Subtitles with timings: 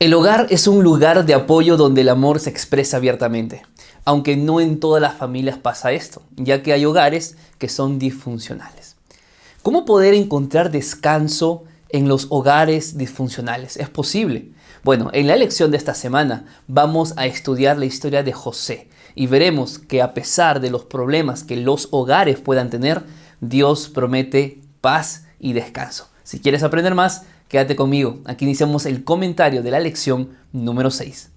[0.00, 3.62] El hogar es un lugar de apoyo donde el amor se expresa abiertamente,
[4.04, 8.94] aunque no en todas las familias pasa esto, ya que hay hogares que son disfuncionales.
[9.62, 13.76] ¿Cómo poder encontrar descanso en los hogares disfuncionales?
[13.76, 14.52] ¿Es posible?
[14.84, 19.26] Bueno, en la lección de esta semana vamos a estudiar la historia de José y
[19.26, 23.02] veremos que a pesar de los problemas que los hogares puedan tener,
[23.40, 26.08] Dios promete paz y descanso.
[26.22, 31.32] Si quieres aprender más, Quédate conmigo, aquí iniciamos el comentario de la lección número 6.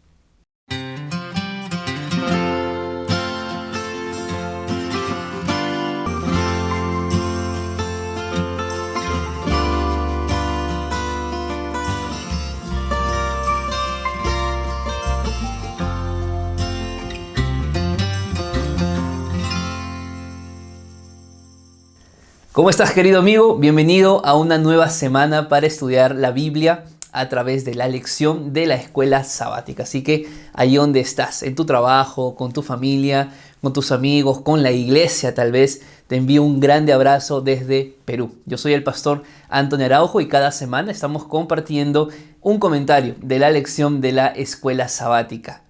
[22.53, 23.55] ¿Cómo estás querido amigo?
[23.55, 26.83] Bienvenido a una nueva semana para estudiar la Biblia
[27.13, 29.83] a través de la lección de la escuela sabática.
[29.83, 34.63] Así que ahí donde estás, en tu trabajo, con tu familia, con tus amigos, con
[34.63, 38.35] la iglesia tal vez, te envío un grande abrazo desde Perú.
[38.45, 42.09] Yo soy el pastor Antonio Araujo y cada semana estamos compartiendo
[42.41, 45.63] un comentario de la lección de la escuela sabática.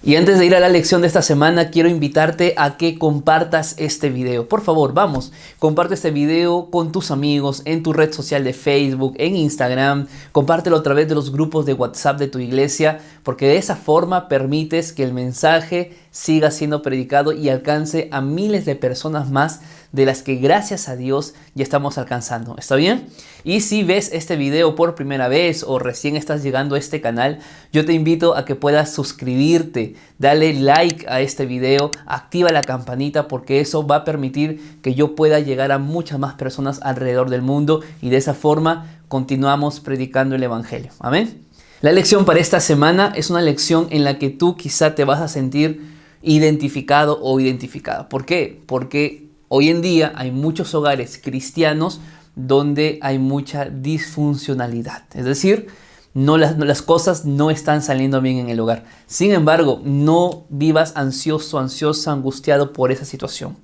[0.00, 3.74] Y antes de ir a la lección de esta semana, quiero invitarte a que compartas
[3.78, 4.48] este video.
[4.48, 9.14] Por favor, vamos, comparte este video con tus amigos en tu red social de Facebook,
[9.18, 13.56] en Instagram, compártelo a través de los grupos de WhatsApp de tu iglesia, porque de
[13.56, 19.30] esa forma permites que el mensaje siga siendo predicado y alcance a miles de personas
[19.30, 22.56] más de las que gracias a Dios ya estamos alcanzando.
[22.58, 23.06] ¿Está bien?
[23.44, 27.38] Y si ves este video por primera vez o recién estás llegando a este canal,
[27.72, 33.28] yo te invito a que puedas suscribirte, dale like a este video, activa la campanita
[33.28, 37.42] porque eso va a permitir que yo pueda llegar a muchas más personas alrededor del
[37.42, 40.92] mundo y de esa forma continuamos predicando el Evangelio.
[41.00, 41.46] Amén.
[41.80, 45.20] La lección para esta semana es una lección en la que tú quizá te vas
[45.20, 48.08] a sentir identificado o identificada.
[48.08, 48.60] ¿Por qué?
[48.66, 52.00] Porque Hoy en día hay muchos hogares cristianos
[52.36, 55.04] donde hay mucha disfuncionalidad.
[55.14, 55.68] Es decir,
[56.12, 58.84] no las, cosas no están saliendo bien en el hogar.
[59.06, 63.56] Sin embargo, no vivas ansioso, ansiosa, angustiado por esa situación.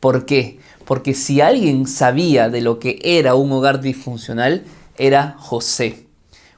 [0.00, 0.60] ¿Por qué?
[0.86, 4.64] Porque si alguien sabía de lo que era un hogar disfuncional,
[4.96, 6.06] era José.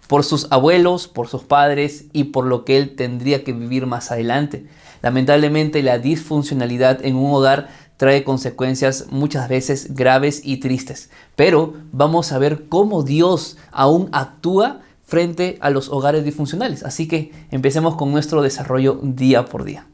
[0.07, 4.13] Por sus abuelos, por sus padres y por lo que él tendría que vivir más
[4.13, 4.67] adelante.
[5.03, 11.11] Lamentablemente la disfuncionalidad en un hogar trae consecuencias muchas veces graves y tristes.
[11.37, 16.83] Pero vamos a ver cómo Dios aún actúa frente a los hogares disfuncionales.
[16.83, 19.87] Así que empecemos con nuestro desarrollo día por día.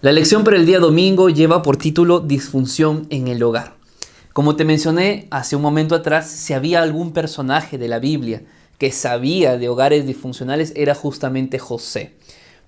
[0.00, 3.74] La lección para el día domingo lleva por título Disfunción en el hogar.
[4.32, 8.40] Como te mencioné hace un momento atrás, si había algún personaje de la Biblia
[8.78, 12.14] que sabía de hogares disfuncionales era justamente José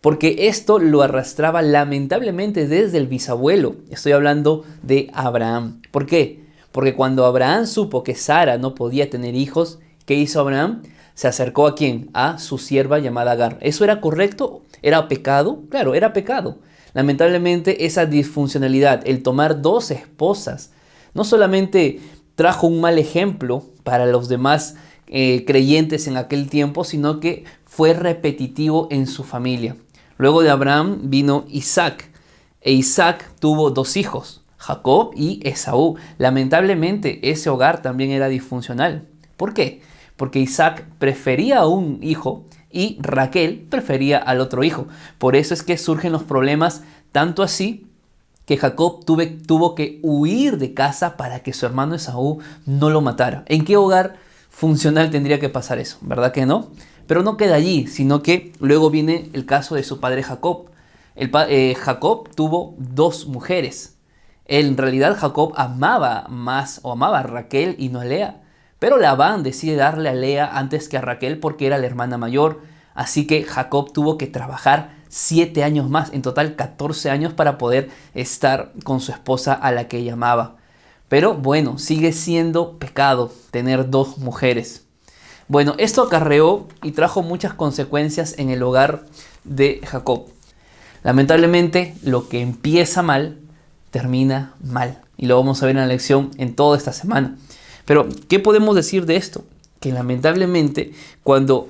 [0.06, 3.74] porque esto lo arrastraba lamentablemente desde el bisabuelo.
[3.90, 5.82] Estoy hablando de Abraham.
[5.90, 6.44] ¿Por qué?
[6.70, 10.84] Porque cuando Abraham supo que Sara no podía tener hijos, ¿qué hizo Abraham?
[11.14, 12.08] Se acercó a quién?
[12.14, 13.58] A su sierva llamada Agar.
[13.60, 14.62] ¿Eso era correcto?
[14.80, 15.64] ¿Era pecado?
[15.70, 16.58] Claro, era pecado.
[16.94, 20.70] Lamentablemente esa disfuncionalidad, el tomar dos esposas,
[21.14, 21.98] no solamente
[22.36, 24.76] trajo un mal ejemplo para los demás
[25.08, 29.76] eh, creyentes en aquel tiempo, sino que fue repetitivo en su familia.
[30.18, 32.10] Luego de Abraham vino Isaac,
[32.60, 35.96] e Isaac tuvo dos hijos, Jacob y Esaú.
[36.18, 39.06] Lamentablemente ese hogar también era disfuncional.
[39.36, 39.82] ¿Por qué?
[40.16, 44.88] Porque Isaac prefería a un hijo y Raquel prefería al otro hijo.
[45.18, 47.86] Por eso es que surgen los problemas, tanto así
[48.46, 53.44] que Jacob tuvo que huir de casa para que su hermano Esaú no lo matara.
[53.46, 54.16] ¿En qué hogar
[54.48, 55.98] funcional tendría que pasar eso?
[56.00, 56.70] ¿Verdad que no?
[57.06, 60.70] Pero no queda allí, sino que luego viene el caso de su padre Jacob.
[61.14, 63.96] El eh, Jacob tuvo dos mujeres.
[64.44, 68.42] En realidad Jacob amaba más o amaba a Raquel y no a Lea.
[68.78, 72.60] Pero Labán decide darle a Lea antes que a Raquel porque era la hermana mayor.
[72.94, 77.90] Así que Jacob tuvo que trabajar siete años más, en total 14 años para poder
[78.14, 80.56] estar con su esposa a la que ella amaba.
[81.08, 84.85] Pero bueno, sigue siendo pecado tener dos mujeres.
[85.48, 89.06] Bueno, esto acarreó y trajo muchas consecuencias en el hogar
[89.44, 90.26] de Jacob.
[91.04, 93.38] Lamentablemente, lo que empieza mal,
[93.92, 95.00] termina mal.
[95.16, 97.36] Y lo vamos a ver en la lección en toda esta semana.
[97.84, 99.44] Pero, ¿qué podemos decir de esto?
[99.78, 101.68] Que lamentablemente, cuando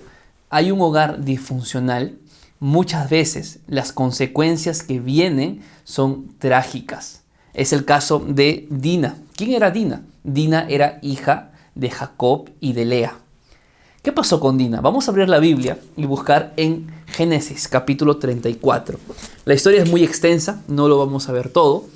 [0.49, 2.17] hay un hogar disfuncional,
[2.61, 7.25] muchas veces las consecuencias que vienen son trágicas.
[7.53, 9.17] Es el caso de Dina.
[9.37, 10.01] ¿Quién era Dina?
[10.25, 13.19] Dina era hija de Jacob y de Lea.
[14.07, 14.81] ¿Qué pasó con Dina?
[14.81, 19.01] Vamos a abrir la Biblia y buscar en Génesis capítulo 34.
[19.45, 21.87] La historia es muy extensa, no lo vamos a ver todo.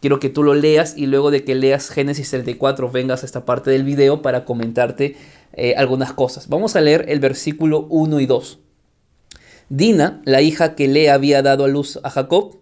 [0.00, 3.44] Quiero que tú lo leas y luego de que leas Génesis 34 vengas a esta
[3.44, 5.18] parte del video para comentarte
[5.52, 6.48] eh, algunas cosas.
[6.48, 8.60] Vamos a leer el versículo 1 y 2.
[9.68, 12.56] Dina, la hija que le había dado a luz a Jacob,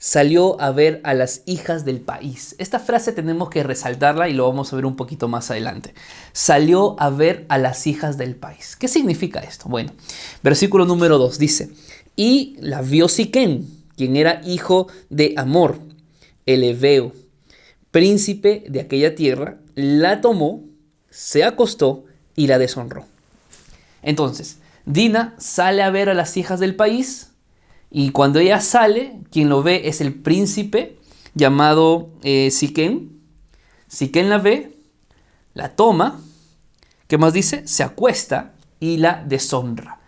[0.00, 2.56] salió a ver a las hijas del país.
[2.58, 5.94] Esta frase tenemos que resaltarla y lo vamos a ver un poquito más adelante.
[6.32, 8.76] Salió a ver a las hijas del país.
[8.76, 9.68] ¿Qué significa esto?
[9.68, 9.92] Bueno,
[10.42, 11.70] versículo número 2 dice,
[12.16, 15.78] y la vio Siquén, quien era hijo de Amor,
[16.46, 17.12] el Ebeo,
[17.90, 20.64] príncipe de aquella tierra, la tomó,
[21.10, 22.04] se acostó
[22.36, 23.04] y la deshonró.
[24.02, 24.56] Entonces,
[24.86, 27.29] Dina sale a ver a las hijas del país,
[27.90, 30.96] y cuando ella sale, quien lo ve es el príncipe
[31.34, 33.20] llamado eh, Siquén.
[33.88, 34.76] Siquén la ve,
[35.54, 36.20] la toma,
[37.08, 37.66] ¿qué más dice?
[37.66, 39.98] Se acuesta y la deshonra.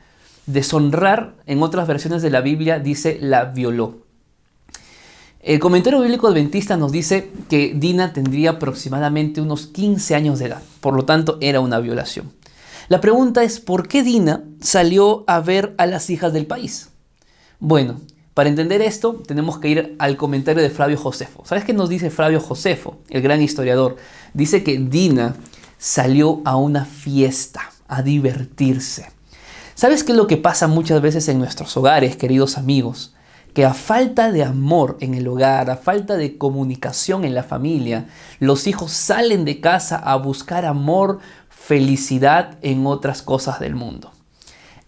[0.47, 4.03] Deshonrar, en otras versiones de la Biblia, dice la violó.
[5.41, 10.63] El comentario bíblico adventista nos dice que Dina tendría aproximadamente unos 15 años de edad,
[10.81, 12.33] por lo tanto era una violación.
[12.89, 16.92] La pregunta es, ¿por qué Dina salió a ver a las hijas del país?
[17.65, 18.01] Bueno,
[18.35, 21.45] para entender esto tenemos que ir al comentario de Flavio Josefo.
[21.47, 23.99] ¿Sabes qué nos dice Flavio Josefo, el gran historiador?
[24.35, 25.37] Dice que Dina
[25.79, 29.13] salió a una fiesta, a divertirse.
[29.77, 33.15] ¿Sabes qué es lo que pasa muchas veces en nuestros hogares, queridos amigos?
[33.55, 38.09] Que a falta de amor en el hogar, a falta de comunicación en la familia,
[38.41, 44.11] los hijos salen de casa a buscar amor, felicidad en otras cosas del mundo.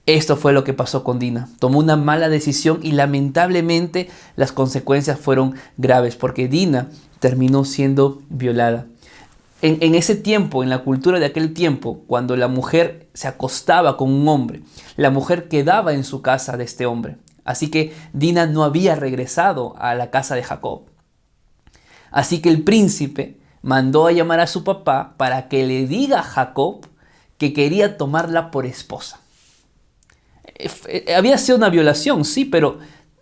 [0.07, 1.49] Esto fue lo que pasó con Dina.
[1.59, 6.89] Tomó una mala decisión y lamentablemente las consecuencias fueron graves porque Dina
[7.21, 8.87] terminó siendo violada.
[9.63, 14.13] En, ese tiempo, en la cultura de aquel tiempo, cuando la mujer se acostaba con
[14.13, 14.61] un hombre,
[14.97, 17.17] la mujer quedaba en su casa de este hombre.
[17.45, 20.83] Así que Dina no había regresado a la casa de Jacob.
[22.11, 26.25] Así que el príncipe mandó a llamar a su papá para que le diga a
[26.25, 26.87] Jacob
[27.39, 29.24] que quería tomarla por esposa.
[30.57, 32.79] Eh, había sido una violación, sí, pero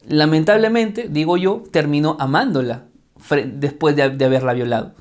[0.07, 2.85] lamentablemente, digo yo, terminó amándola
[3.47, 4.93] después de, haberla violado.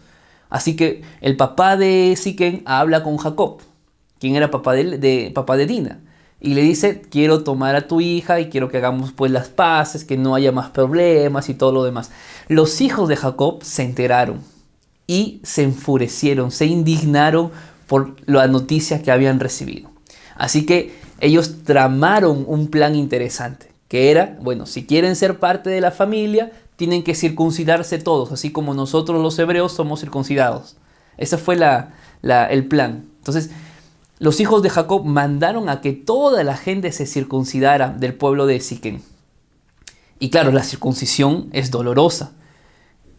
[0.49, 3.61] Así que el papá de Siquén habla con Jacob,
[4.19, 6.01] quien era papá de, papá de Dina,
[6.39, 10.03] y le dice, quiero tomar a tu hija y quiero que hagamos pues las paces,
[10.03, 12.11] que no haya más problemas y todo lo demás.
[12.47, 14.41] Los hijos de Jacob se enteraron
[15.05, 17.51] y se enfurecieron, se indignaron
[17.85, 19.91] por la noticia que habían recibido.
[20.35, 25.79] Así que ellos tramaron un plan interesante, que era, bueno, si quieren ser parte de
[25.79, 30.77] la familia, tienen que circuncidarse todos, así como nosotros los hebreos somos circuncidados.
[31.17, 31.57] Ese fue
[32.23, 33.05] el plan.
[33.19, 33.51] Entonces,
[34.17, 38.59] los hijos de Jacob mandaron a que toda la gente se circuncidara del pueblo de
[38.59, 39.03] Siquén.
[40.19, 42.31] Y claro, la circuncisión es dolorosa.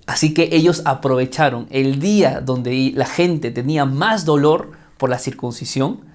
[0.07, 6.12] Así que ellos aprovecharon el día donde la gente tenía más dolor por la circuncisión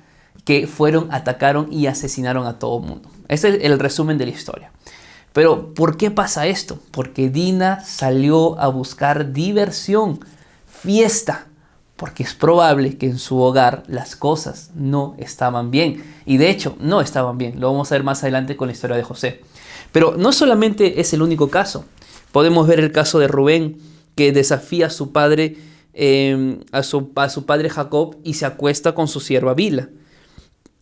[0.47, 3.09] que fueron, atacaron y asesinaron a todo el mundo.
[3.27, 4.71] Ese es el resumen de la historia.
[5.33, 6.79] Pero ¿por qué pasa esto?
[6.91, 10.21] Porque Dina salió a buscar diversión,
[10.65, 11.47] fiesta,
[11.97, 16.01] porque es probable que en su hogar las cosas no estaban bien.
[16.25, 17.59] Y de hecho, no estaban bien.
[17.59, 19.41] Lo vamos a ver más adelante con la historia de José.
[19.91, 21.83] Pero no solamente es el único caso.
[22.31, 23.81] Podemos ver el caso de Rubén,
[24.15, 25.57] que desafía a su padre,
[25.93, 29.89] eh, a, su, a su padre Jacob y se acuesta con su sierva Bila.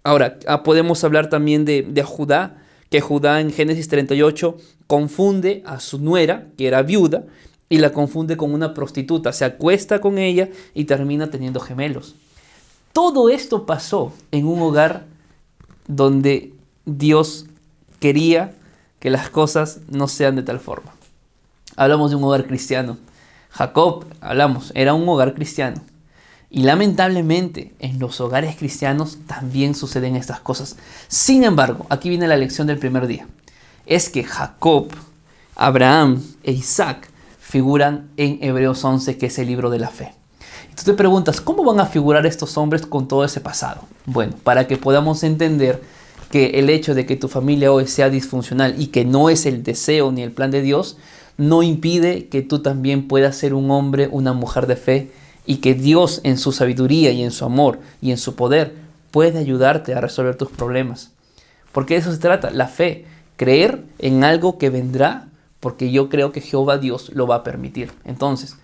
[0.05, 2.57] Ahora, ah, podemos hablar también de, Judá,
[2.91, 7.23] que Judá en Génesis 38 confunde a su nuera, que era viuda,
[7.69, 9.33] y la confunde con una prostituta.
[9.33, 12.13] Se acuesta con ella y termina teniendo gemelos.
[12.93, 15.07] Todo esto pasó en un hogar
[15.87, 16.53] donde
[16.85, 17.47] Dios
[17.99, 18.53] quería
[18.99, 20.93] que las cosas no sean de tal forma.
[21.77, 22.99] Hablamos de un hogar cristiano.
[23.49, 25.81] Jacob, hablamos, era un hogar cristiano.
[26.55, 30.77] Y lamentablemente en los hogares cristianos también suceden estas cosas.
[31.09, 33.27] Sin embargo, aquí viene la lección del primer día.
[33.85, 34.87] Es que Jacob,
[35.57, 37.09] Abraham e Isaac
[37.41, 40.13] figuran en Hebreos 11, que es el libro de la fe.
[40.71, 43.81] Y tú te preguntas, ¿cómo van a figurar estos hombres con todo ese pasado?
[44.05, 45.81] Bueno, para que podamos entender
[46.31, 49.61] que el hecho de que tu familia hoy sea disfuncional y que no es el
[49.61, 50.95] deseo ni el plan de Dios,
[51.35, 55.11] no impide que tú también puedas ser un hombre, una mujer de fe
[55.45, 58.75] y que Dios en su sabiduría y en su amor y en su poder
[59.11, 61.11] puede ayudarte a resolver tus problemas.
[61.71, 65.27] Porque de eso se trata, la fe, creer en algo que vendrá
[65.59, 67.91] porque yo creo que Jehová Dios lo va a permitir.
[68.03, 68.57] Entonces,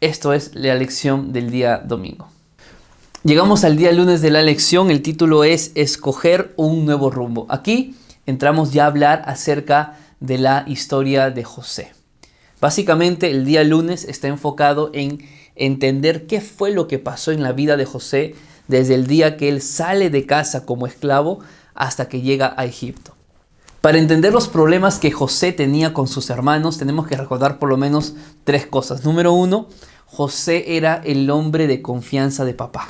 [0.00, 2.28] esto es la lección del día domingo.
[3.24, 7.46] Llegamos al día lunes de la lección, el título es Escoger un nuevo rumbo.
[7.48, 11.92] Aquí entramos ya a hablar acerca de la historia de José.
[12.60, 15.18] Básicamente el día lunes está enfocado en
[15.58, 18.34] entender qué fue lo que pasó en la vida de José
[18.68, 21.40] desde el día que él sale de casa como esclavo
[21.74, 23.14] hasta que llega a Egipto.
[23.80, 27.76] Para entender los problemas que José tenía con sus hermanos, tenemos que recordar por lo
[27.76, 29.04] menos tres cosas.
[29.04, 29.68] Número uno,
[30.06, 32.88] José era el hombre de confianza de papá.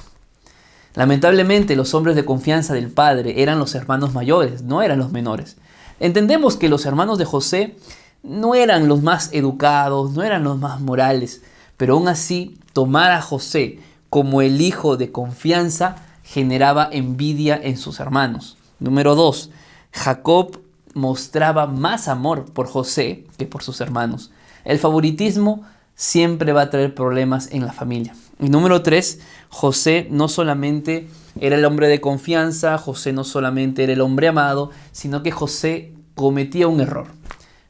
[0.95, 5.57] Lamentablemente los hombres de confianza del padre eran los hermanos mayores, no eran los menores.
[6.01, 7.77] Entendemos que los hermanos de José
[8.23, 11.43] no eran los más educados, no eran los más morales,
[11.77, 18.01] pero aún así tomar a José como el hijo de confianza generaba envidia en sus
[18.01, 18.57] hermanos.
[18.81, 19.51] Número 2.
[19.93, 20.61] Jacob
[20.95, 24.31] mostraba más amor por José que por sus hermanos.
[24.65, 25.63] El favoritismo
[25.95, 28.15] siempre va a traer problemas en la familia.
[28.41, 29.21] Y número 3.
[29.49, 31.09] José no solamente
[31.41, 35.93] era el hombre de confianza, José no solamente era el hombre amado, sino que José
[36.15, 37.19] cometía un error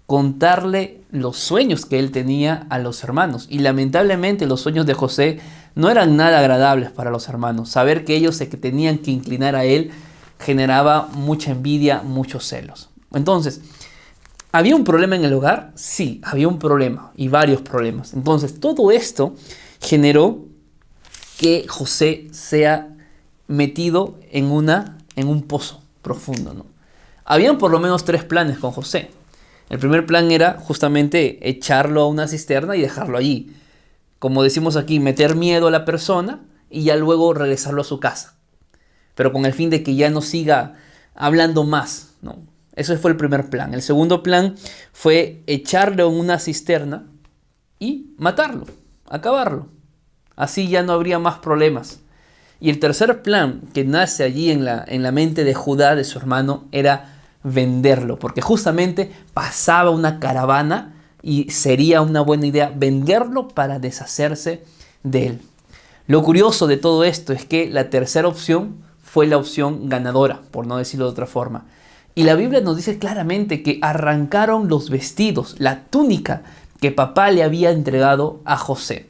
[0.08, 3.46] contarle los sueños que él tenía a los hermanos.
[3.50, 5.38] Y lamentablemente los sueños de José
[5.74, 7.68] no eran nada agradables para los hermanos.
[7.68, 9.90] Saber que ellos se tenían que inclinar a él
[10.38, 12.88] generaba mucha envidia, muchos celos.
[13.12, 13.60] Entonces,
[14.50, 15.72] ¿había un problema en el hogar?
[15.74, 18.14] Sí, había un problema y varios problemas.
[18.14, 19.34] Entonces, todo esto
[19.78, 20.46] generó
[21.38, 22.96] que José sea
[23.46, 26.54] metido en, una, en un pozo profundo.
[26.54, 26.64] ¿no?
[27.26, 29.17] Habían por lo menos tres planes con José.
[29.68, 33.54] El primer plan era justamente echarlo a una cisterna y dejarlo allí.
[34.18, 38.36] Como decimos aquí, meter miedo a la persona y ya luego regresarlo a su casa.
[39.14, 40.76] Pero con el fin de que ya no siga
[41.14, 42.14] hablando más.
[42.22, 42.38] ¿no?
[42.74, 43.74] Ese fue el primer plan.
[43.74, 44.54] El segundo plan
[44.92, 47.06] fue echarlo en una cisterna
[47.78, 48.66] y matarlo,
[49.08, 49.68] acabarlo.
[50.36, 52.00] Así ya no habría más problemas.
[52.60, 56.04] Y el tercer plan que nace allí en la, en la mente de Judá, de
[56.04, 63.48] su hermano, era venderlo, porque justamente pasaba una caravana y sería una buena idea venderlo
[63.48, 64.64] para deshacerse
[65.02, 65.40] de él.
[66.06, 70.66] Lo curioso de todo esto es que la tercera opción fue la opción ganadora, por
[70.66, 71.66] no decirlo de otra forma.
[72.14, 76.42] Y la Biblia nos dice claramente que arrancaron los vestidos, la túnica
[76.80, 79.08] que papá le había entregado a José.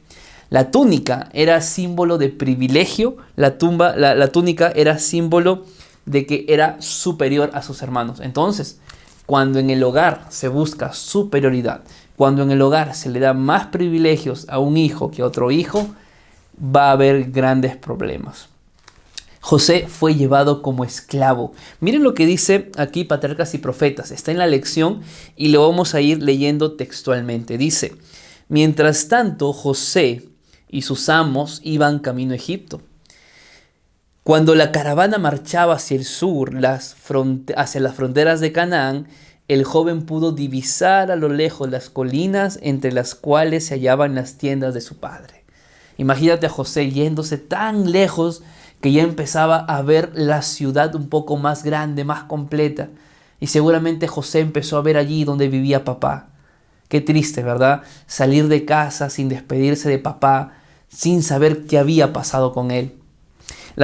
[0.49, 5.78] La túnica era símbolo de privilegio, la, tumba, la, la túnica era símbolo de
[6.25, 8.19] que era superior a sus hermanos.
[8.19, 8.79] Entonces,
[9.25, 11.81] cuando en el hogar se busca superioridad,
[12.15, 15.51] cuando en el hogar se le da más privilegios a un hijo que a otro
[15.51, 15.87] hijo,
[16.59, 18.49] va a haber grandes problemas.
[19.39, 21.53] José fue llevado como esclavo.
[21.79, 24.11] Miren lo que dice aquí Patriarcas y Profetas.
[24.11, 25.01] Está en la lección
[25.37, 27.57] y lo vamos a ir leyendo textualmente.
[27.57, 27.95] Dice,
[28.49, 30.27] mientras tanto José
[30.69, 32.81] y sus amos iban camino a Egipto.
[34.29, 39.07] Cuando la caravana marchaba hacia el sur, hacia las fronteras de Canaán,
[39.47, 44.35] el joven pudo divisar a lo lejos las colinas entre las cuales se hallaban las
[44.35, 45.43] tiendas de su padre.
[45.97, 48.43] Imagínate a José yéndose tan lejos
[48.81, 52.89] que ya empezaba a ver la ciudad un poco más grande, más completa.
[53.39, 56.27] Y seguramente José empezó a ver allí donde vivía papá.
[56.87, 57.81] Qué triste, ¿verdad?
[58.05, 60.51] Salir de casa sin despedirse de papá,
[60.87, 62.98] sin saber qué había pasado con él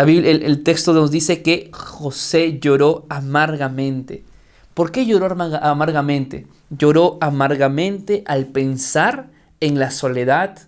[0.04, 4.26] el, texto nos dice que José lloró amargamente.
[4.74, 5.28] ¿Por qué lloró
[5.62, 6.48] amargamente?
[6.70, 9.30] Lloró amargamente al pensar
[9.62, 10.60] en la soledad,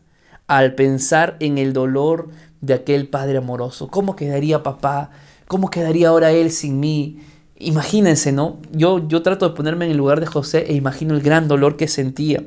[0.47, 2.29] al pensar en el dolor
[2.61, 3.89] de aquel padre amoroso.
[3.89, 5.09] ¿Cómo quedaría papá?
[5.47, 7.19] ¿Cómo quedaría ahora él sin mí?
[7.59, 8.59] Imagínense, ¿no?
[8.71, 11.75] Yo, yo trato de ponerme en el lugar de José e imagino el gran dolor
[11.75, 12.43] que sentía.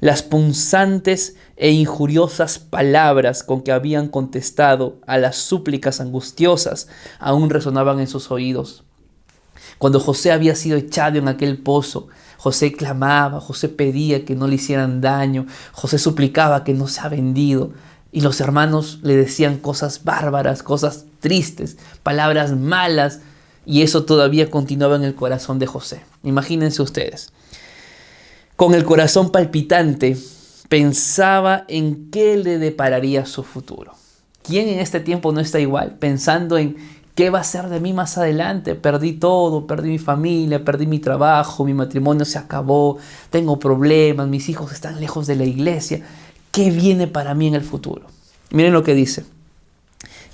[0.00, 6.86] Las punzantes e injuriosas palabras con que habían contestado a las súplicas angustiosas
[7.18, 8.84] aún resonaban en sus oídos.
[9.78, 14.54] Cuando José había sido echado en aquel pozo, José clamaba, José pedía que no le
[14.54, 17.72] hicieran daño, José suplicaba que no sea vendido.
[18.12, 23.20] Y los hermanos le decían cosas bárbaras, cosas tristes, palabras malas,
[23.66, 26.02] y eso todavía continuaba en el corazón de José.
[26.22, 27.32] Imagínense ustedes.
[28.58, 30.18] Con el corazón palpitante,
[30.68, 33.92] pensaba en qué le depararía su futuro.
[34.42, 35.94] ¿Quién en este tiempo no está igual?
[36.00, 36.76] Pensando en
[37.14, 38.74] qué va a ser de mí más adelante.
[38.74, 42.98] Perdí todo, perdí mi familia, perdí mi trabajo, mi matrimonio se acabó,
[43.30, 46.04] tengo problemas, mis hijos están lejos de la iglesia.
[46.50, 48.06] ¿Qué viene para mí en el futuro?
[48.50, 49.24] Miren lo que dice.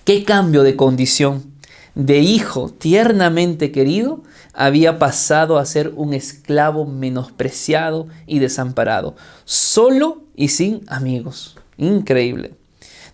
[0.04, 1.53] ¿Qué cambio de condición
[1.94, 4.22] de hijo tiernamente querido
[4.52, 11.56] había pasado a ser un esclavo menospreciado y desamparado, solo y sin amigos.
[11.76, 12.54] Increíble.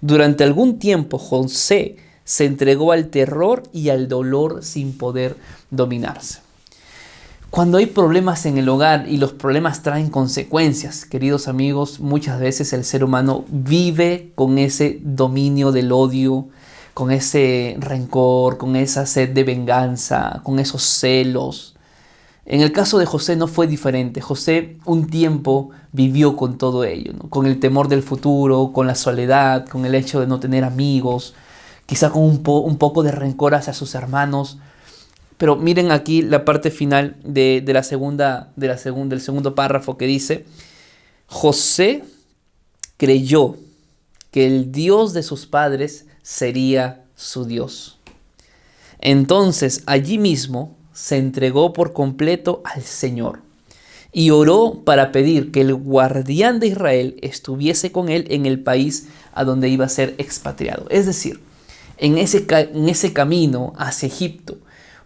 [0.01, 5.37] Durante algún tiempo José se entregó al terror y al dolor sin poder
[5.71, 6.41] dominarse.
[7.51, 12.73] Cuando hay problemas en el hogar y los problemas traen consecuencias, queridos amigos, muchas veces
[12.73, 16.47] el ser humano vive con ese dominio del odio,
[16.95, 21.75] con ese rencor, con esa sed de venganza, con esos celos.
[22.47, 24.21] En el caso de José no fue diferente.
[24.21, 29.67] José un tiempo vivió con todo ello, con el temor del futuro, con la soledad,
[29.67, 31.35] con el hecho de no tener amigos,
[31.87, 34.59] quizá con un, poco de rencor hacia sus hermanos
[35.41, 40.05] pero miren aquí la parte final de, la segunda, de la del segundo párrafo que
[40.05, 40.45] dice,
[41.29, 42.05] José
[42.99, 43.57] creyó
[44.31, 47.99] que el Dios de sus padres sería su Dios.
[49.01, 53.41] Entonces allí mismo se entregó por completo al Señor
[54.13, 59.09] y oró para pedir que el guardián de Israel estuviese con él en el país
[59.33, 60.87] a donde iba a ser expatriado.
[60.89, 61.41] Es decir,
[61.99, 64.59] en ese, en ese camino hacia Egipto,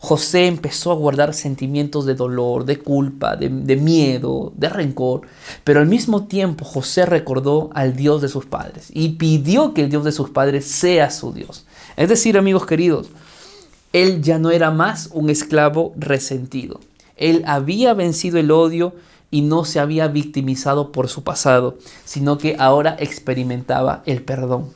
[0.05, 5.23] José empezó a guardar sentimientos de dolor, de culpa, de, miedo, de rencor,
[5.65, 9.89] pero al mismo tiempo José recordó al Dios de sus padres y pidió que el
[9.89, 11.65] Dios de sus padres sea su Dios.
[11.97, 13.09] Es decir, amigos queridos,
[13.95, 16.81] él ya no era más un esclavo resentido.
[17.17, 18.93] Él había vencido el odio
[19.31, 24.69] y no se había victimizado por su pasado, sino que ahora experimentaba el perdón.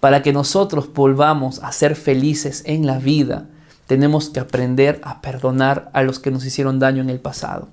[0.00, 3.46] Para que nosotros volvamos a ser felices en la vida,
[3.90, 7.70] tenemos que aprender a perdonar a los que nos hicieron daño en el pasado.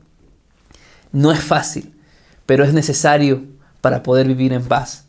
[1.12, 1.94] No es fácil,
[2.48, 3.44] pero es necesario
[3.82, 5.06] para poder vivir en paz.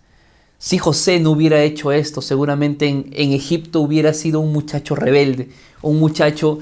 [0.58, 5.48] Si José no hubiera hecho esto, seguramente en, Egipto hubiera sido un muchacho rebelde,
[5.80, 6.58] un muchacho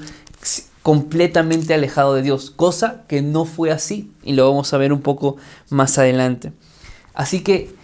[0.81, 5.01] completamente alejado de Dios, cosa que no fue así y lo vamos a ver un
[5.01, 5.35] poco
[5.69, 6.53] más adelante.
[7.13, 7.75] Así que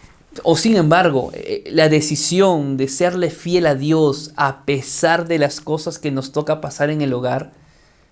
[0.41, 5.61] o sin embargo, eh, la decisión de serle fiel a Dios a pesar de las
[5.61, 7.51] cosas que nos toca pasar en el hogar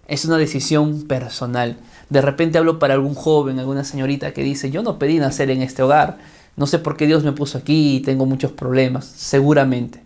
[0.08, 1.78] es una decisión personal.
[2.10, 5.62] De repente hablo para algún joven, alguna señorita que dice, yo no pedí nacer en
[5.62, 6.20] este hogar,
[6.58, 10.04] no sé por qué Dios me puso aquí y tengo muchos problemas, seguramente.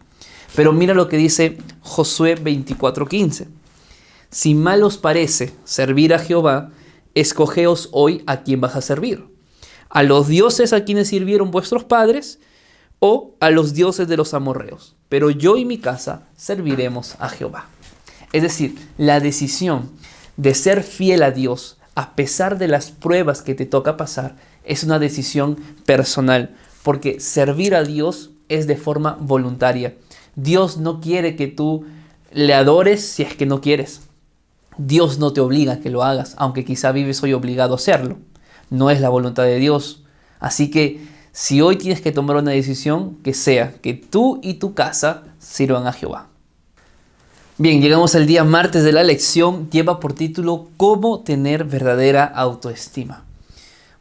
[0.56, 3.48] Pero mira lo que dice Josué 24:15.
[4.30, 6.72] Si mal os parece servir a Jehová,
[7.14, 9.35] escogeos hoy a quién vas a servir
[9.90, 12.40] a los dioses a quienes sirvieron vuestros padres
[13.00, 14.96] o a los dioses de los amorreos.
[15.10, 17.68] Pero yo y mi casa serviremos a Jehová.
[18.34, 19.92] Es decir, la decisión
[20.38, 24.84] de ser fiel a Dios a pesar de las pruebas que te toca pasar es
[24.84, 29.96] una decisión personal, porque servir a Dios es de forma voluntaria.
[30.36, 31.86] Dios no quiere que tú
[32.32, 34.02] le adores si es que no quieres.
[34.78, 38.18] Dios no te obliga a que lo hagas, aunque quizá vives hoy obligado a hacerlo
[38.70, 40.04] no es la voluntad de Dios.
[40.40, 44.74] Así que si hoy tienes que tomar una decisión, que sea que tú y tu
[44.74, 46.28] casa sirvan a Jehová.
[47.58, 53.24] Bien, llegamos al día martes de la lección, lleva por título ¿Cómo tener verdadera autoestima?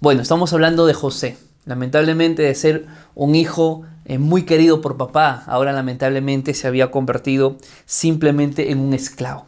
[0.00, 1.36] Bueno, estamos hablando de José.
[1.64, 7.56] Lamentablemente de ser un hijo eh, muy querido por papá, ahora lamentablemente se había convertido
[7.86, 9.46] simplemente en un esclavo.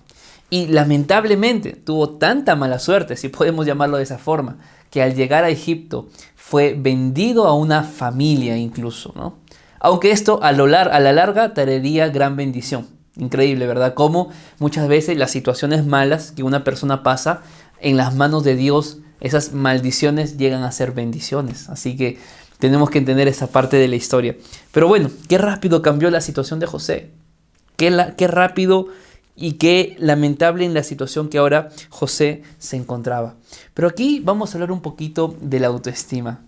[0.48, 4.58] Y lamentablemente tuvo tanta mala suerte, si podemos llamarlo de esa forma,
[4.96, 9.36] que al llegar a Egipto fue vendido a una familia incluso, ¿no?
[9.78, 12.86] Aunque esto a, lo a la larga traería gran bendición.
[13.14, 13.92] Increíble, ¿verdad?
[13.92, 17.42] Como muchas veces las situaciones malas que una persona pasa
[17.82, 21.68] en las manos de Dios, esas maldiciones llegan a ser bendiciones.
[21.68, 22.18] Así que
[22.58, 24.34] tenemos que entender esa parte de la historia.
[24.72, 27.10] Pero bueno, qué rápido cambió la situación de José.
[27.76, 28.88] Qué, qué rápido
[29.36, 33.34] y qué lamentable en la situación que ahora José se encontraba.
[33.74, 36.40] Pero aquí vamos a hablar un poquito de la autoestima.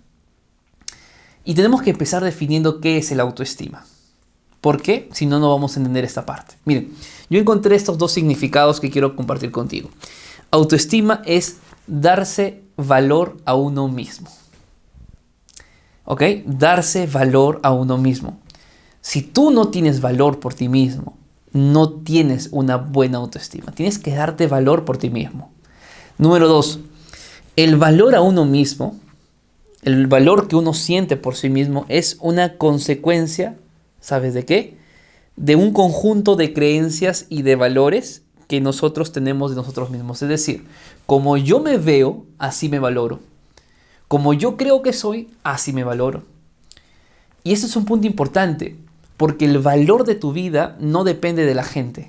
[1.44, 3.84] Y tenemos que empezar definiendo qué es el autoestima.
[4.60, 5.08] ¿Por qué?
[5.12, 6.56] Si no, no vamos a entender esta parte.
[6.64, 6.92] Miren,
[7.30, 9.90] yo encontré estos dos significados que quiero compartir contigo.
[10.50, 14.30] Autoestima es darse valor a uno mismo.
[16.04, 16.22] ¿Ok?
[16.46, 18.40] Darse valor a uno mismo.
[19.00, 21.17] Si tú no tienes valor por ti mismo,
[21.52, 23.72] no tienes una buena autoestima.
[23.72, 25.50] Tienes que darte valor por ti mismo.
[26.18, 26.80] Número dos,
[27.56, 28.96] el valor a uno mismo,
[29.82, 33.56] el valor que uno siente por sí mismo es una consecuencia,
[34.00, 34.76] ¿sabes de qué?
[35.36, 40.22] De un conjunto de creencias y de valores que nosotros tenemos de nosotros mismos.
[40.22, 40.66] Es decir,
[41.06, 43.20] como yo me veo, así me valoro.
[44.08, 46.24] Como yo creo que soy, así me valoro.
[47.44, 48.76] Y ese es un punto importante
[49.18, 52.06] porque el valor de tu vida no depende de la gente.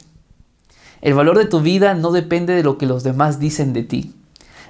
[1.02, 4.13] El valor de tu vida no depende de lo que los demás dicen de ti.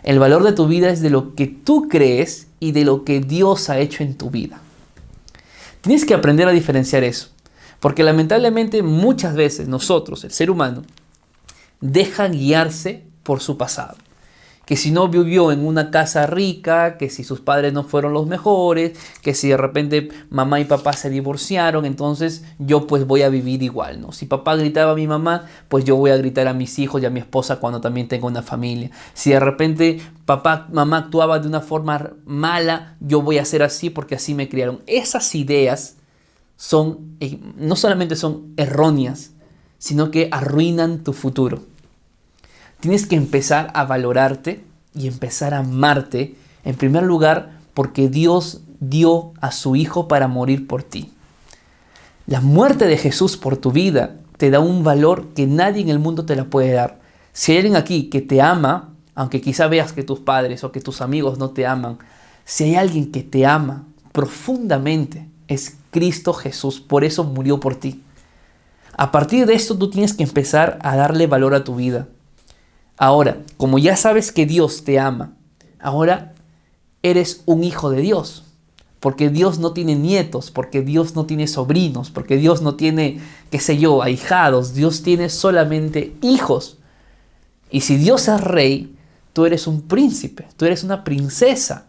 [0.01, 3.19] El valor de tu vida es de lo que tú crees y de lo que
[3.19, 4.61] Dios ha hecho en tu vida.
[5.81, 7.29] Tienes que aprender a diferenciar eso.
[7.81, 10.83] Porque lamentablemente muchas veces nosotros, el ser humano,
[11.81, 13.95] deja guiarse por su pasado
[14.69, 18.27] que si no vivió en una casa rica, que si sus padres no fueron los
[18.27, 23.29] mejores, que si de repente mamá y papá se divorciaron, entonces yo pues voy a
[23.29, 24.11] vivir igual, ¿no?
[24.11, 27.07] Si papá gritaba a mi mamá, pues yo voy a gritar a mis hijos y
[27.07, 28.91] a mi esposa cuando también tengo una familia.
[29.15, 33.89] Si de repente papá, mamá actuaba de una forma mala, yo voy a hacer así
[33.89, 34.83] porque así me criaron.
[34.85, 35.95] Esas ideas
[36.57, 39.31] son, eh, no solamente son erróneas,
[39.79, 41.63] sino que arruinan tu futuro.
[42.79, 44.63] Tienes que empezar a valorarte
[44.95, 50.67] y empezar a amarte, en primer lugar, porque Dios dio a su Hijo para morir
[50.67, 51.11] por ti.
[52.25, 55.99] La muerte de Jesús por tu vida te da un valor que nadie en el
[55.99, 56.99] mundo te la puede dar.
[57.33, 60.79] Si hay alguien aquí que te ama, aunque quizá veas que tus padres o que
[60.79, 61.97] tus amigos no te aman,
[62.45, 68.03] si hay alguien que te ama profundamente, es Cristo Jesús, por eso murió por ti.
[68.95, 72.07] A partir de esto tú tienes que empezar a darle valor a tu vida.
[72.99, 75.33] Ahora, como ya sabes que Dios te ama,
[75.79, 76.35] ahora
[77.01, 78.43] eres un hijo de Dios.
[78.99, 83.59] Porque Dios no tiene nietos, porque Dios no tiene sobrinos, porque Dios no tiene, qué
[83.61, 84.73] sé yo, ahijados.
[84.73, 86.77] Dios tiene solamente hijos.
[87.71, 88.93] Y si Dios es rey,
[89.31, 91.85] tú eres un príncipe, tú eres una princesa.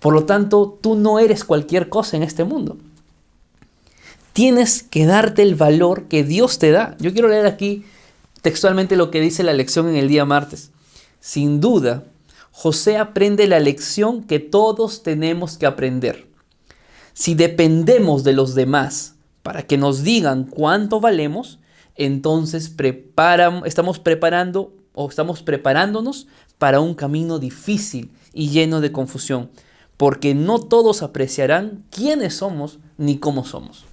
[0.00, 2.76] Por lo tanto, tú no eres cualquier cosa en este mundo.
[4.32, 6.96] Tienes que darte el valor que Dios te da.
[6.98, 7.84] Yo quiero leer aquí
[8.46, 10.70] textualmente lo que dice la lección en el día martes.
[11.18, 12.04] Sin duda,
[12.52, 16.28] José aprende la lección que todos tenemos que aprender.
[17.12, 21.58] Si dependemos de los demás para que nos digan cuánto valemos,
[21.96, 22.72] entonces
[23.64, 29.50] estamos preparando o estamos preparándonos para un camino difícil y lleno de confusión,
[29.96, 33.86] porque no todos apreciarán quiénes somos ni cómo somos.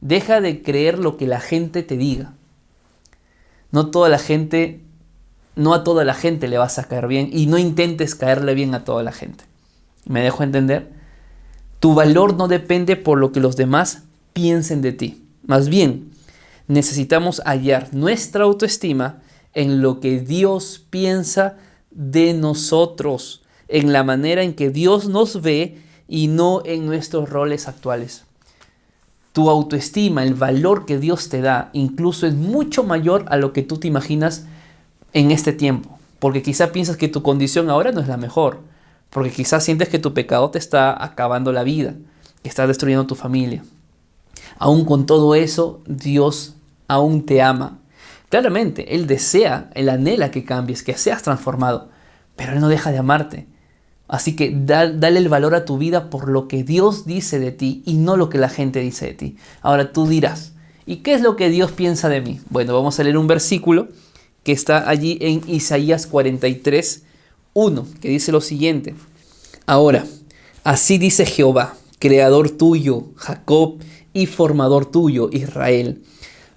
[0.00, 2.36] Deja de creer lo que la gente te diga.
[3.72, 4.80] No toda la gente,
[5.56, 8.74] no a toda la gente le vas a caer bien y no intentes caerle bien
[8.74, 9.44] a toda la gente.
[10.06, 10.90] ¿Me dejo entender?
[11.78, 14.02] Tu valor no depende por lo que los demás
[14.32, 15.24] piensen de ti.
[15.46, 16.10] Más bien,
[16.68, 19.22] necesitamos hallar nuestra autoestima
[19.54, 21.56] en lo que Dios piensa
[21.90, 25.78] de nosotros, en la manera en que Dios nos ve
[26.08, 28.24] y no en nuestros roles actuales
[29.32, 33.62] tu autoestima, el valor que Dios te da, incluso es mucho mayor a lo que
[33.62, 34.46] tú te imaginas
[35.12, 35.98] en este tiempo.
[36.18, 38.60] Porque quizá piensas que tu condición ahora no es la mejor.
[39.08, 41.94] Porque quizás sientes que tu pecado te está acabando la vida,
[42.42, 43.64] que está destruyendo tu familia.
[44.58, 46.54] Aún con todo eso, Dios
[46.88, 47.78] aún te ama.
[48.28, 51.88] Claramente, Él desea, Él anhela que cambies, que seas transformado,
[52.36, 53.46] pero Él no deja de amarte.
[54.10, 57.80] Así que dale el valor a tu vida por lo que Dios dice de ti
[57.86, 59.36] y no lo que la gente dice de ti.
[59.62, 60.50] Ahora tú dirás,
[60.84, 62.40] ¿y qué es lo que Dios piensa de mí?
[62.50, 63.86] Bueno, vamos a leer un versículo
[64.42, 67.04] que está allí en Isaías 43,
[67.52, 68.96] 1, que dice lo siguiente.
[69.64, 70.04] Ahora,
[70.64, 73.78] así dice Jehová, creador tuyo, Jacob,
[74.12, 76.02] y formador tuyo, Israel.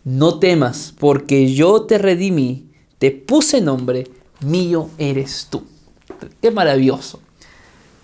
[0.04, 4.08] No temas, porque yo te redimí, te puse nombre,
[4.44, 5.62] mío eres tú.
[6.42, 7.20] Qué maravilloso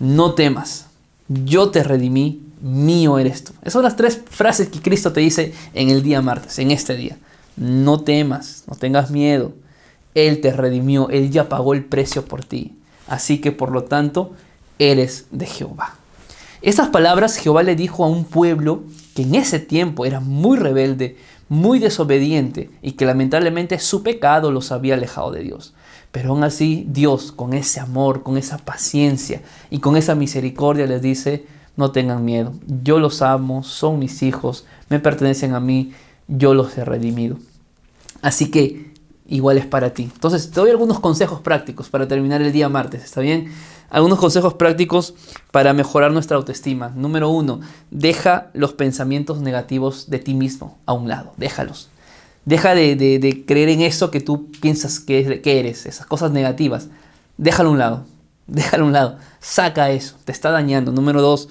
[0.00, 0.86] no temas,
[1.28, 3.52] yo te redimí, mío eres tú.
[3.60, 6.96] Esas son las tres frases que Cristo te dice en el día martes, en este
[6.96, 7.16] día.
[7.56, 9.52] No temas, no tengas miedo.
[10.14, 12.76] Él te redimió, Él ya pagó el precio por ti.
[13.06, 14.32] Así que por lo tanto,
[14.78, 15.94] eres de Jehová.
[16.62, 18.82] Estas palabras Jehová le dijo a un pueblo
[19.14, 21.16] que en ese tiempo era muy rebelde,
[21.48, 25.74] muy desobediente y que lamentablemente su pecado los había alejado de Dios.
[26.12, 31.02] Pero aún así Dios con ese amor, con esa paciencia y con esa misericordia les
[31.02, 35.92] dice, no tengan miedo, yo los amo, son mis hijos, me pertenecen a mí,
[36.28, 37.36] yo los he redimido.
[38.22, 38.90] Así que
[39.26, 40.10] igual es para ti.
[40.12, 43.52] Entonces te doy algunos consejos prácticos para terminar el día martes, ¿está bien?
[43.88, 45.14] Algunos consejos prácticos
[45.50, 46.90] para mejorar nuestra autoestima.
[46.90, 51.88] Número uno, deja los pensamientos negativos de ti mismo a un lado, déjalos.
[52.44, 56.88] Deja de, creer en eso que tú piensas que, eres, esas cosas negativas.
[57.36, 58.04] Déjalo a un lado,
[58.46, 59.18] déjalo a un lado.
[59.40, 60.92] Saca eso, te está dañando.
[60.92, 61.48] Número dos,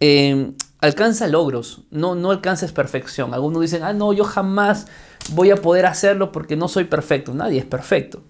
[0.00, 3.34] em, alcanza logros, no, no alcances perfección.
[3.34, 4.86] Algunos dicen, ah, no, yo jamás
[5.30, 7.34] voy a poder hacerlo porque no soy perfecto.
[7.34, 8.22] Nadie es perfecto.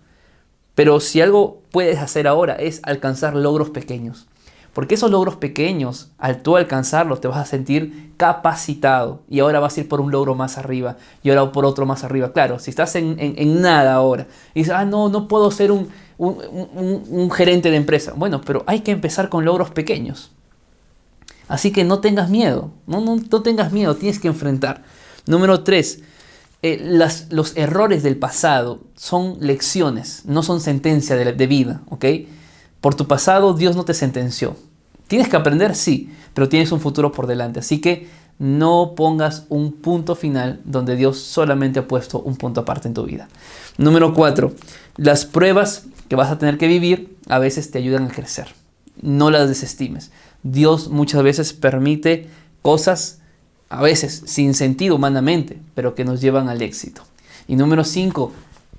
[0.75, 4.29] Pero si algo puedes hacer ahora es alcanzar logros pequeños.
[4.73, 9.23] Porque esos logros pequeños, al tú alcanzarlos, te vas a sentir capacitado.
[9.29, 10.97] Y ahora vas a ir por un logro más arriba.
[11.23, 12.33] Y ahora por otro más arriba.
[12.33, 14.27] Claro, si estás en, nada ahora.
[14.55, 18.13] Y dices, ah, no, no puedo ser un, un, gerente de empresa.
[18.15, 20.31] Bueno, pero hay que empezar con logros pequeños.
[21.49, 22.71] Así que no tengas miedo.
[22.87, 23.97] No, no, no tengas miedo.
[23.97, 24.85] Tienes que enfrentar.
[25.27, 26.03] Número tres,
[26.63, 26.81] eh,
[27.31, 32.05] los errores del pasado son lecciones, no son sentencia de, de vida, ¿ok?
[32.81, 34.57] Por tu pasado Dios no te sentenció.
[35.07, 37.61] Tienes que aprender, sí, pero tienes un futuro por delante.
[37.61, 42.89] Así que no pongas un punto final donde Dios solamente ha puesto un punto aparte
[42.89, 43.29] en tu vida.
[43.79, 44.53] Número cuatro,
[44.97, 48.55] las pruebas que vas a tener que vivir a veces te ayudan a crecer.
[49.01, 50.11] No las desestimes.
[50.43, 52.29] Dios muchas veces permite
[52.63, 53.21] cosas,
[53.71, 57.03] a veces sin sentido humanamente, pero que nos llevan al éxito.
[57.49, 58.33] Y número cinco,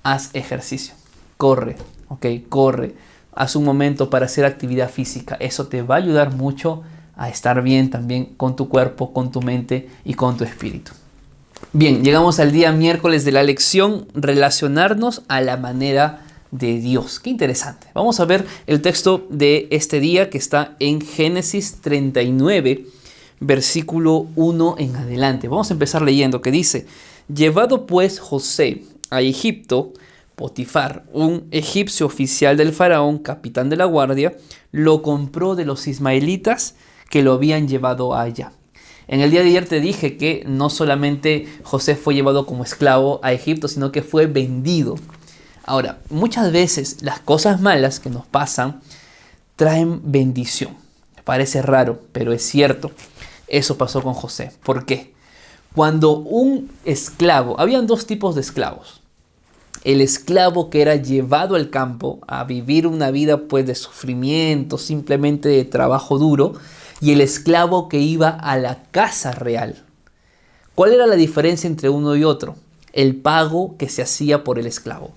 [0.03, 0.93] haz ejercicio.
[1.37, 1.75] Corre,
[2.07, 2.95] ok, corre.
[3.39, 5.37] Haz un momento para hacer actividad física.
[5.39, 6.83] Eso te va a ayudar mucho
[7.15, 10.91] a estar bien también con tu cuerpo, con tu mente y con tu espíritu.
[11.71, 17.21] Bien, llegamos al día miércoles de la lección, relacionarnos a la manera de Dios.
[17.21, 17.87] Qué interesante.
[17.93, 22.87] Vamos a ver el texto de este día que está en Génesis 39,
[23.39, 25.47] versículo 1 en adelante.
[25.47, 26.87] Vamos a empezar leyendo que dice,
[27.33, 29.93] llevado pues José a Egipto,
[30.39, 34.37] Potifar, un egipcio oficial del faraón, capitán de la guardia,
[34.71, 36.75] lo compró de los ismaelitas
[37.09, 38.53] que lo habían llevado allá.
[39.09, 43.19] En el día de ayer te dije que no solamente José fue llevado como esclavo
[43.21, 44.95] a Egipto, sino que fue vendido.
[45.65, 48.79] Ahora, muchas veces las cosas malas que nos pasan
[49.57, 50.77] traen bendición.
[51.25, 52.91] Parece raro, pero es cierto.
[53.49, 54.53] Eso pasó con José.
[54.63, 55.13] ¿Por qué?
[55.75, 58.98] Cuando un esclavo, habían dos tipos de esclavos.
[59.83, 65.47] El esclavo que era llevado al campo a vivir una vida pues de sufrimiento, simplemente
[65.47, 66.53] de trabajo duro,
[66.99, 69.85] y el esclavo que iba a la casa real.
[70.75, 72.55] ¿Cuál era la diferencia entre uno y otro?
[72.91, 75.13] El pago que se hacía por el esclavo.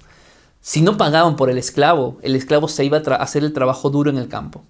[0.61, 4.11] Si no pagaban por el esclavo, el esclavo se iba a hacer el trabajo duro
[4.11, 4.63] en el campo.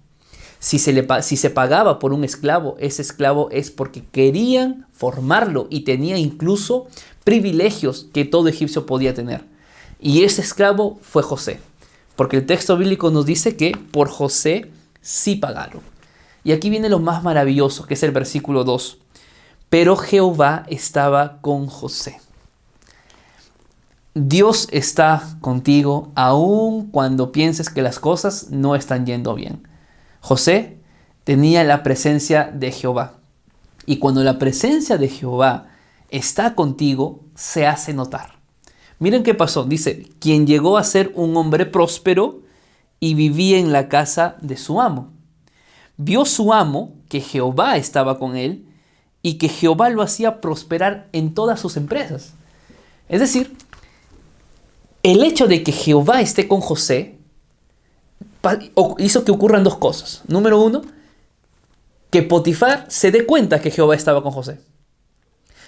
[0.57, 5.67] Si se, le, si se pagaba por un esclavo, ese esclavo es porque querían formarlo
[5.69, 6.87] y tenía incluso
[7.23, 9.52] privilegios que todo egipcio podía tener.
[10.05, 11.61] Y ese esclavo fue José,
[12.17, 15.81] porque el texto bíblico nos dice que por José sí pagaron.
[16.43, 18.97] Y aquí viene lo más maravilloso, que es el versículo 2.
[19.69, 22.19] Pero Jehová estaba con José.
[24.13, 29.65] Dios está contigo aun cuando pienses que las cosas no están yendo bien.
[30.19, 30.79] José
[31.23, 33.13] tenía la presencia de Jehová.
[33.85, 35.67] Y cuando la presencia de Jehová
[36.09, 38.42] está contigo, se hace notar.
[38.99, 39.63] Miren qué pasó.
[39.63, 42.41] Dice, quien llegó a ser un hombre próspero
[42.99, 45.13] y vivía en la casa de su amo
[45.97, 48.65] vio su amo que Jehová estaba con él
[49.21, 52.33] y que Jehová lo hacía prosperar en todas sus empresas.
[53.09, 53.55] Es decir,
[55.03, 57.19] el hecho de que Jehová esté con José
[58.97, 60.21] hizo que ocurran dos cosas.
[60.27, 60.81] Número uno,
[62.09, 64.59] que Potifar se dé cuenta que Jehová estaba con José.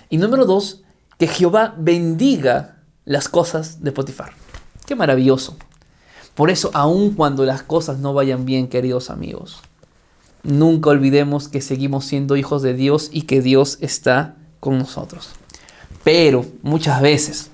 [0.10, 0.84] Y número dos,
[1.18, 2.75] que Jehová bendiga
[3.06, 4.34] las cosas de Potifar.
[4.86, 5.56] Qué maravilloso.
[6.34, 9.62] Por eso, aun cuando las cosas no vayan bien, queridos amigos,
[10.44, 15.30] nunca olvidemos que seguimos siendo hijos de Dios y que Dios está con nosotros.
[16.04, 17.52] Pero muchas veces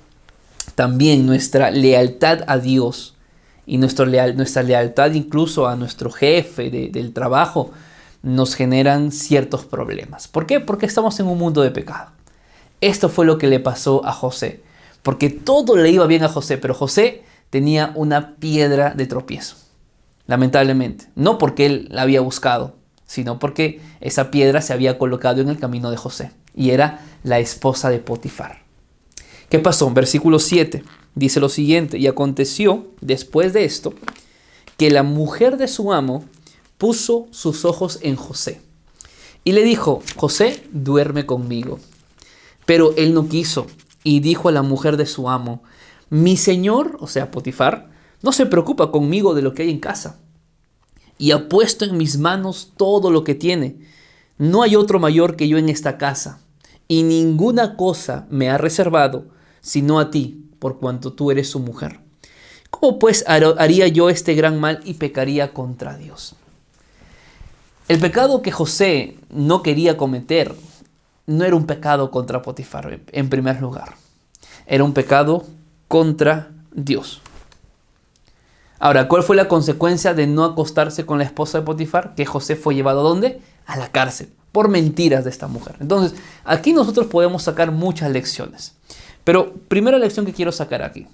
[0.76, 3.16] también nuestra lealtad a Dios
[3.66, 7.72] y nuestra, nuestra lealtad incluso a nuestro jefe del trabajo
[8.24, 10.28] nos generan ciertos problemas.
[10.28, 10.60] ¿Por qué?
[10.60, 12.12] Porque estamos en un mundo de pecado.
[12.82, 14.64] Esto fue lo que le pasó a José.
[15.04, 19.56] Porque todo le iba bien a José, pero José tenía una piedra de tropiezo.
[20.28, 21.08] Lamentablemente.
[21.16, 25.60] No porque él la había buscado, sino porque esa piedra se había colocado en el
[25.60, 28.62] camino de José y era la esposa de Potifar.
[29.50, 29.88] ¿Qué pasó?
[29.88, 30.84] En versículo 7
[31.16, 33.94] dice lo siguiente, y aconteció después de esto
[34.78, 36.26] que la mujer de su amo
[36.78, 38.62] puso sus ojos en José
[39.44, 41.80] y le dijo, José, duerme conmigo.
[42.66, 43.68] Pero él no quiso
[44.04, 45.64] y dijo a la mujer de su amo,
[46.10, 47.90] mi señor, o sea, Potifar,
[48.22, 50.20] no se preocupa conmigo de lo que hay en casa
[51.18, 53.78] y ha puesto en mis manos todo lo que tiene.
[54.40, 56.40] No hay otro mayor que yo en esta casa,
[56.88, 59.28] y ninguna cosa me ha reservado,
[59.62, 62.00] sino a ti, por cuanto tú eres su mujer.
[62.72, 66.36] ¿Cómo pues haría yo este gran mal y pecaría contra Dios?
[67.88, 70.56] El pecado que José no quería cometer
[71.28, 73.96] no era un pecado contra Potifar, en primer lugar.
[74.66, 75.46] Era un pecado
[75.88, 77.22] contra Dios.
[78.80, 82.16] Ahora, ¿cuál fue la consecuencia de no acostarse con la esposa de Potifar?
[82.16, 83.40] Que José fue llevado a dónde?
[83.66, 85.76] A la cárcel, por mentiras de esta mujer.
[85.80, 88.74] Entonces, aquí nosotros podemos sacar muchas lecciones.
[89.24, 91.08] Pero primera lección que quiero sacar aquí.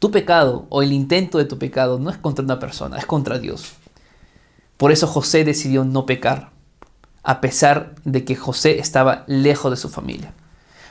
[0.00, 3.38] Tu pecado o el intento de tu pecado no es contra una persona, es contra
[3.38, 3.72] Dios.
[4.76, 6.50] Por eso José decidió no pecar,
[7.28, 10.32] a pesar de que José estaba lejos de su familia.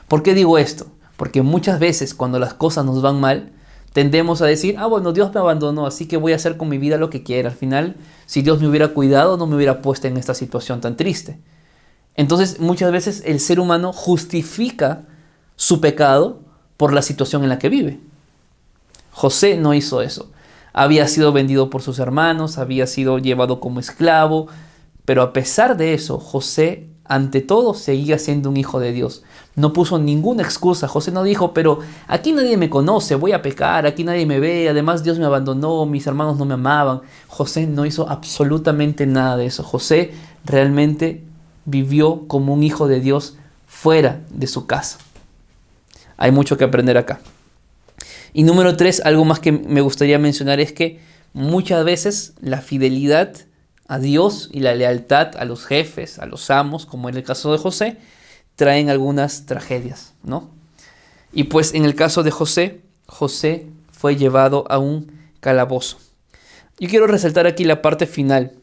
[0.08, 0.86] ¿Por qué digo esto?
[1.15, 3.54] Porque muchas veces cuando las cosas nos van mal,
[3.91, 6.78] tendemos a decir, ah, bueno, Dios me abandonó, así que voy a hacer con mi
[6.78, 7.50] vida lo que quiera.
[7.50, 7.95] Al final,
[8.28, 11.39] si Dios me hubiera cuidado, no me hubiera puesto en esta situación tan triste.
[12.13, 15.06] Entonces, muchas veces el ser humano justifica
[15.56, 16.41] su pecado
[16.78, 18.00] por la situación en la que vive.
[19.10, 20.30] José no hizo eso.
[20.71, 24.50] Había sido vendido por sus hermanos, había sido llevado como esclavo,
[25.07, 29.23] pero a pesar de eso, José ante todo seguía siendo un hijo de Dios.
[29.55, 30.89] No puso ninguna excusa.
[30.89, 34.67] José no dijo, pero aquí nadie me conoce, voy a pecar, aquí nadie me ve,
[34.67, 37.03] además Dios me abandonó, mis hermanos no me amaban.
[37.29, 39.63] José no hizo absolutamente nada de eso.
[39.63, 40.11] José
[40.43, 41.23] realmente
[41.63, 44.97] vivió como un hijo de Dios fuera de su casa.
[46.17, 47.21] Hay mucho que aprender acá.
[48.33, 50.99] Y número tres, algo más que me gustaría mencionar es que
[51.31, 53.46] muchas veces la fidelidad
[53.88, 57.52] a Dios y la lealtad a los jefes, a los amos, como en el caso
[57.52, 57.97] de José,
[58.56, 60.50] traen algunas tragedias, ¿no?
[61.32, 65.97] Y pues en el caso de José, José fue llevado a un calabozo.
[66.80, 68.54] Yo quiero resaltar aquí la parte final,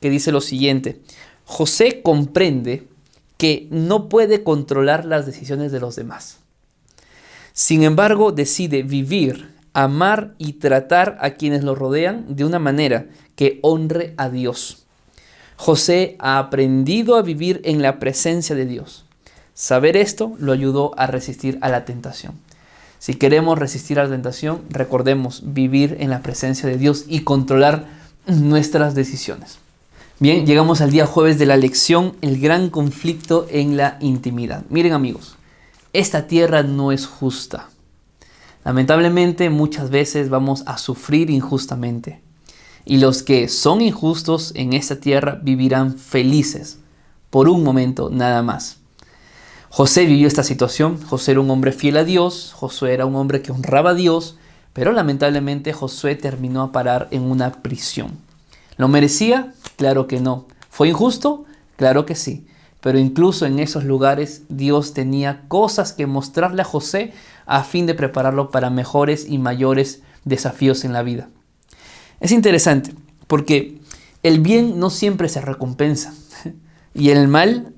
[0.00, 1.00] que dice lo siguiente.
[1.44, 2.86] José comprende
[3.36, 6.38] que no puede controlar las decisiones de los demás.
[7.52, 9.50] Sin embargo, decide vivir,
[9.84, 14.86] amar y tratar a quienes lo rodean de una manera que honre a Dios.
[15.56, 19.04] José ha aprendido a vivir en la presencia de Dios.
[19.54, 22.34] Saber esto lo ayudó a resistir a la tentación.
[22.98, 27.86] Si queremos resistir a la tentación, recordemos vivir en la presencia de Dios y controlar
[28.26, 29.58] nuestras decisiones.
[30.18, 34.64] Bien, llegamos al día jueves de la lección, el gran conflicto en la intimidad.
[34.70, 35.36] Miren amigos,
[35.92, 37.68] esta tierra no es justa.
[38.64, 42.20] Lamentablemente muchas veces vamos a sufrir injustamente
[42.88, 46.78] y los que son injustos en esta tierra vivirán felices
[47.28, 48.78] por un momento nada más.
[49.68, 53.42] José vivió esta situación, José era un hombre fiel a Dios, Josué era un hombre
[53.42, 54.38] que honraba a Dios,
[54.72, 58.12] pero lamentablemente Josué terminó a parar en una prisión.
[58.78, 59.52] ¿Lo merecía?
[59.76, 60.46] Claro que no.
[60.70, 61.44] ¿Fue injusto?
[61.76, 62.46] Claro que sí.
[62.80, 67.12] Pero incluso en esos lugares Dios tenía cosas que mostrarle a José
[67.48, 71.30] a fin de prepararlo para mejores y mayores desafíos en la vida.
[72.20, 72.92] Es interesante
[73.26, 73.80] porque
[74.22, 76.14] el bien no siempre se recompensa
[76.94, 77.72] y el mal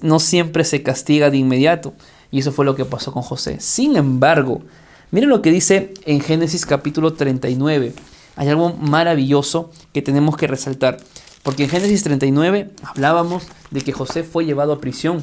[0.00, 1.94] no siempre se castiga de inmediato.
[2.30, 3.58] Y eso fue lo que pasó con José.
[3.60, 4.62] Sin embargo,
[5.10, 7.94] miren lo que dice en Génesis capítulo 39.
[8.36, 10.98] Hay algo maravilloso que tenemos que resaltar.
[11.42, 15.22] Porque en Génesis 39 hablábamos de que José fue llevado a prisión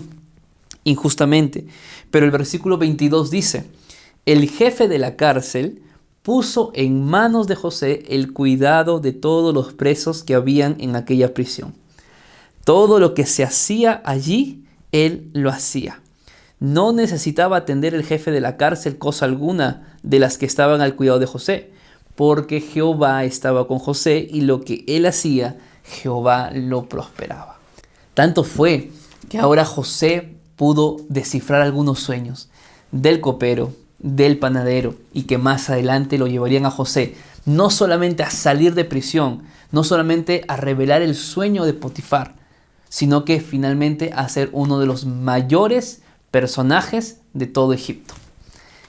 [0.83, 1.67] injustamente.
[2.11, 3.65] Pero el versículo 22 dice,
[4.25, 5.81] el jefe de la cárcel
[6.21, 11.33] puso en manos de José el cuidado de todos los presos que habían en aquella
[11.33, 11.75] prisión.
[12.63, 16.01] Todo lo que se hacía allí, él lo hacía.
[16.62, 20.95] No necesitaba atender el jefe de la cárcel cosa alguna de las que estaban al
[20.95, 21.71] cuidado de José,
[22.15, 27.59] porque Jehová estaba con José y lo que él hacía, Jehová lo prosperaba.
[28.13, 28.91] Tanto fue
[29.27, 32.49] que ahora José pudo descifrar algunos sueños
[32.91, 38.29] del copero, del panadero y que más adelante lo llevarían a José, no solamente a
[38.29, 42.35] salir de prisión, no solamente a revelar el sueño de Potifar,
[42.89, 48.13] sino que finalmente a ser uno de los mayores personajes de todo Egipto.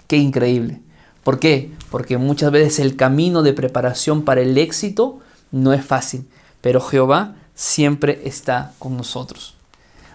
[0.07, 0.83] Qué increíble.
[1.22, 1.72] ¿Por qué?
[1.90, 6.29] Porque muchas veces el camino de preparación para el éxito no es fácil,
[6.61, 9.55] pero Jehová siempre está con nosotros.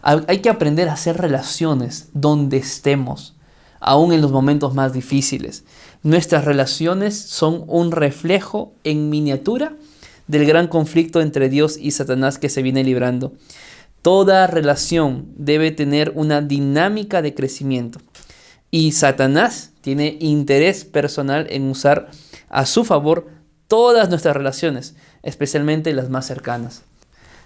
[0.01, 3.33] Hay que aprender a hacer relaciones donde estemos
[3.80, 5.63] aún en los momentos más difíciles.
[6.04, 9.74] Nuestras relaciones son un reflejo en miniatura
[10.28, 13.34] del gran conflicto entre Dios y Satanás que se viene librando.
[14.02, 18.00] Toda relación debe tener una dinámica de crecimiento
[18.72, 22.10] y Satanás tiene interés personal en usar
[22.50, 23.28] a su favor
[23.68, 26.84] todas nuestras relaciones, especialmente las más cercanas.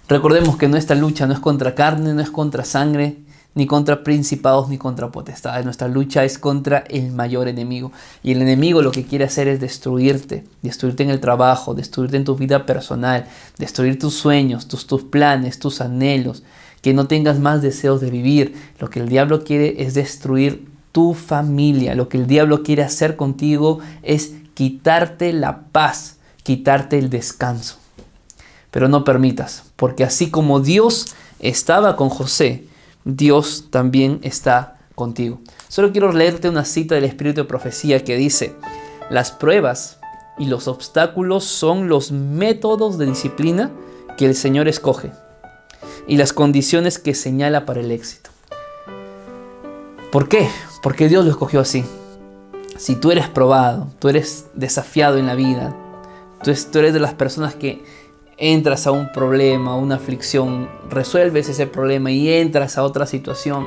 [0.10, 3.18] Recordemos que nuestra lucha no es contra carne, no es contra sangre,
[3.56, 5.66] ni contra principados ni contra potestades.
[5.66, 7.92] Nuestra lucha es contra el mayor enemigo.
[8.24, 12.26] Y el enemigo lo que quiere hacer es destruirte, destruirte en el trabajo, destruirte en
[12.26, 13.26] tu vida personal,
[13.58, 16.44] destruir tus sueños, tus, tus planes, tus anhelos,
[16.82, 18.56] que no tengas más deseos de vivir.
[18.80, 21.96] Lo que el diablo quiere es destruir tu familia.
[21.96, 27.78] Lo que el diablo quiere hacer contigo es quitarte la paz, quitarte el descanso.
[28.72, 32.66] Pero no permitas, porque así como Dios estaba con José,
[33.06, 35.40] Dios también está contigo.
[35.68, 38.56] Solo quiero leerte una cita del Espíritu de Profecía que dice,
[39.10, 40.00] las pruebas
[40.38, 43.72] y los obstáculos son los métodos de disciplina
[44.18, 45.12] que el Señor escoge
[46.08, 48.30] y las condiciones que señala para el éxito.
[50.12, 50.50] ¿Por qué?
[50.82, 51.84] Porque Dios lo escogió así.
[52.78, 55.76] Si tú eres probado, tú eres desafiado en la vida,
[56.44, 57.84] tú eres de las personas que
[58.38, 63.66] entras a un problema, una aflicción, resuelves ese problema y entras a otra situación,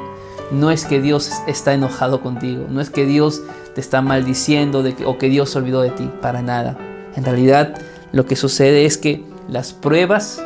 [0.51, 3.43] no es que Dios está enojado contigo, no es que Dios
[3.75, 6.79] te está maldiciendo o que Dios se olvidó de ti, para nada.
[7.17, 7.75] En realidad
[8.13, 10.43] lo que sucede es que las pruebas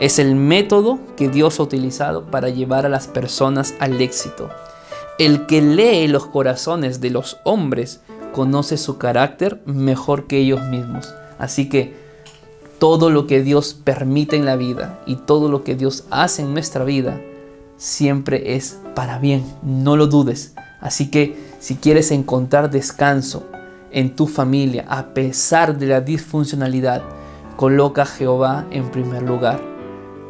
[0.00, 4.50] es el método que Dios ha utilizado para llevar a las personas al éxito.
[5.18, 8.00] El que lee los corazones de los hombres
[8.32, 11.14] conoce su carácter mejor que ellos mismos.
[11.38, 12.03] Así que
[12.84, 16.52] todo lo que Dios permite en la vida y todo lo que Dios hace en
[16.52, 17.18] nuestra vida
[17.78, 20.54] siempre es para bien, no lo dudes.
[20.82, 23.46] Así que si quieres encontrar descanso
[23.90, 27.00] en tu familia a pesar de la disfuncionalidad,
[27.56, 29.62] coloca a Jehová en primer lugar.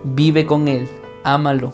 [0.05, 0.89] Vive con Él,
[1.25, 1.73] ámalo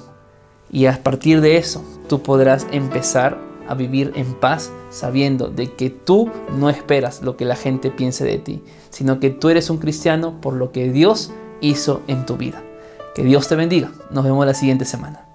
[0.73, 3.39] y a partir de eso tú podrás empezar
[3.71, 8.25] a vivir en paz sabiendo de que tú no esperas lo que la gente piense
[8.25, 12.37] de ti, sino que tú eres un cristiano por lo que Dios hizo en tu
[12.37, 12.63] vida.
[13.15, 13.93] Que Dios te bendiga.
[14.11, 15.30] Nos vemos la siguiente semana.